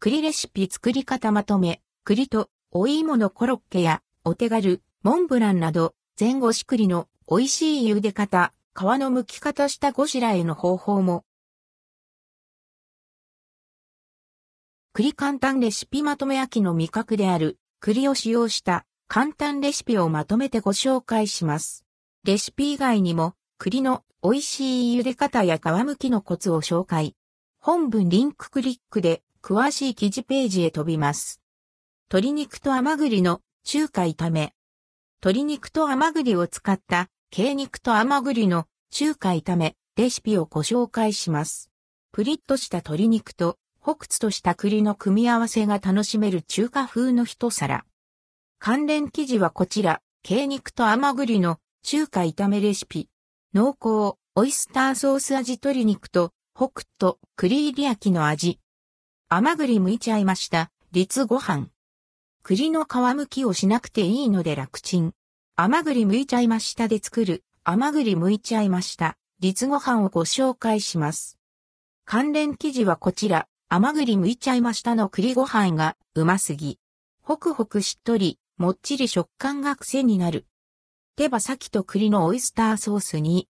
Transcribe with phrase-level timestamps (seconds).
[0.00, 11.24] 栗レシピ作り方まとめ、栗とお芋のコロッケやお手軽、モンブランなど、前後し栗の美味しい茹で方、皮の剥き方したごしらえの方法も。
[14.92, 21.84] 栗簡単レシピまとめ秋の味覚である栗を使用した簡単レシピをまとめてご紹介します。
[22.22, 27.16] レシピ以外にも栗の美味しい茹で方や皮むきのコツを紹介。
[27.58, 31.40] 本文リンククリックで詳しい記事ページへ飛びます。
[32.10, 34.52] 鶏肉と甘栗の中華炒め。
[35.22, 41.70] 鶏肉と甘栗を使った鶏肉と甘栗の中華炒めレシピをご紹介します。
[42.12, 47.86] プリッとした鶏肉と北屈とした栗の組み合わせが楽しめる中華風の一皿。
[48.58, 53.08] 関連記事はこちら、鶏肉と甘栗の中華炒めレシピ。
[53.54, 58.60] 濃厚、オイスターソース味鶏肉と、北と栗入り焼きの味。
[59.30, 60.70] 甘栗剥いちゃいました。
[60.90, 61.66] 律ご飯。
[62.42, 65.12] 栗の皮むきをしなくていいので楽ちん。
[65.54, 67.44] 甘栗剥いちゃいましたで作る。
[67.62, 69.18] 甘栗剥いちゃいました。
[69.38, 71.38] 律ご飯をご紹介します。
[72.06, 73.48] 関連記事はこちら。
[73.68, 76.78] 甘栗剥いちゃいましたの栗ご飯がうますぎ。
[77.20, 80.46] ほくほくしっとり、もっちり食感が癖になる。
[81.16, 83.46] 手羽先と栗のオイスターソースに、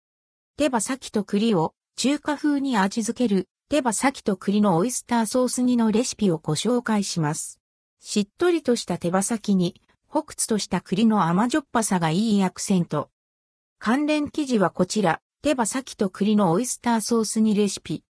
[0.55, 7.59] 手羽先と栗を中華風に味付ける手羽先と栗のオイスターソース煮のレシピをご紹介します。
[7.99, 13.09] しっとりとした手羽先に、北屈とした栗の甘じょっぱさがいいアクセント。
[13.79, 18.03] 関連記事はこちら、手羽先と栗のオイスターソース煮レシピ。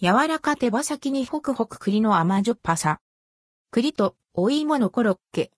[0.00, 3.00] 柔らか手羽先にホクホク栗の甘じょっぱさ。
[3.70, 5.50] 栗とお芋のコロッケ。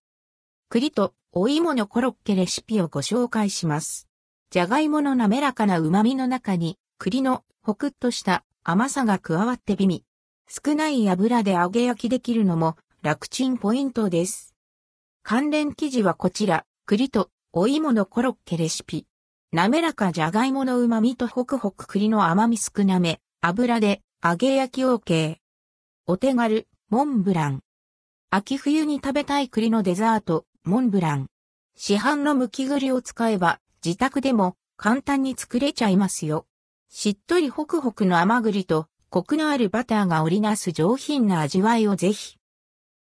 [0.71, 4.09] 栗とお芋のコロッケレシピをご紹介します。
[4.51, 10.05] じゃがいもの滑らかな旨味の中に、栗のホクッとした甘さが加わって美味。
[10.49, 14.55] 少ない油で揚げ焼きできるのも楽ちんポイントです。
[15.25, 19.07] 関連記事はこちら、栗とお芋のコロッケレシピ。
[19.51, 25.39] 滑らかじゃがいもの旨味とホクホク栗の甘み少なめ、油で揚げ焼き OK。
[26.07, 27.63] お手軽、モンブラン。
[28.31, 31.27] 秋冬に食べたい栗のデザート、モンブラン。
[31.77, 36.47] 市販の剥き栗を使えば自宅でも簡単に作れちゃいますよ。
[36.95, 42.37] しっとりホクホクの甘栗とコクのあるバターが織りなす上品な味わいをぜひ。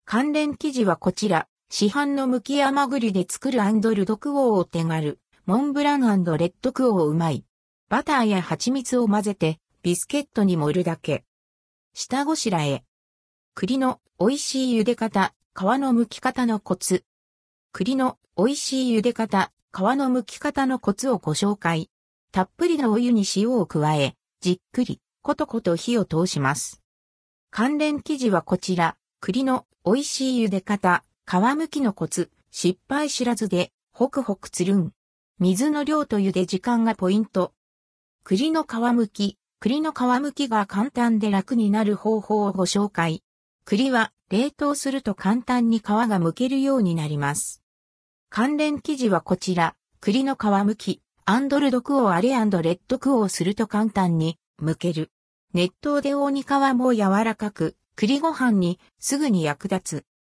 [0.05, 7.45] 関連記事はこちら、市販の剥き甘栗で作るアンドルドクオーを手軽、モンブランレッドクオーうまい。
[7.89, 11.25] バターや蜂蜜を混ぜてビスケットに盛るだけ。
[11.93, 12.85] 下ごしらえ。
[13.57, 17.05] 栗の美味しい茹で方、皮の剥き方のコツ。
[17.73, 21.90] 栗の美味しい茹で方、皮の剥き方のコツをご紹介。
[22.33, 26.81] たっぷりのお湯に塩を加え、じっくり、ことこと火を通します。
[27.51, 34.93] 関連記事はこちら、栗の美味しい茹で方、皮剥きのコツ、失敗知らずで、ホクホクつるん。
[35.41, 37.53] 水の量と茹で時間がポイント。
[38.23, 43.25] 栗の皮剥き、栗の皮剥きが簡単で楽になる方法をご紹介。
[43.65, 47.63] 栗は冷凍すると簡単に皮が剥けるようになります。
[48.29, 51.03] 関連記事はこちら、栗の皮むき、
[51.33, 55.13] アンドルドクオーアレレッドクオーすると簡単に、剥ける。
[55.55, 60.05] 熱湯で大に皮も柔らかく、栗ご飯にすぐに役立つ。